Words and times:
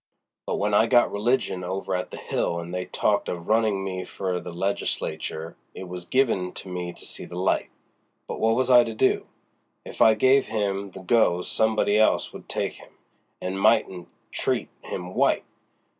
But 0.47 0.55
when 0.55 0.73
I 0.73 0.87
got 0.87 1.11
religion 1.11 1.63
over 1.63 1.93
at 1.93 2.09
the 2.09 2.17
Hill 2.17 2.57
and 2.59 2.73
they 2.73 2.85
talked 2.85 3.29
of 3.29 3.47
running 3.47 3.83
me 3.83 4.03
for 4.03 4.39
the 4.39 4.51
Legislature 4.51 5.55
it 5.75 5.83
was 5.87 6.05
given 6.07 6.53
to 6.53 6.67
me 6.69 6.91
to 6.91 7.05
see 7.05 7.23
the 7.23 7.37
light. 7.37 7.69
But 8.27 8.39
what 8.39 8.55
was 8.55 8.71
I 8.71 8.83
to 8.83 8.95
do? 8.95 9.27
If 9.85 10.01
I 10.01 10.15
gave 10.15 10.47
him 10.47 10.89
the 10.89 11.01
go 11.03 11.43
somebody 11.43 11.99
else 11.99 12.33
would 12.33 12.49
take 12.49 12.77
him, 12.81 12.93
and 13.39 13.61
mightn't 13.61 14.07
treat 14.31 14.69
him 14.81 15.13
white. 15.13 15.45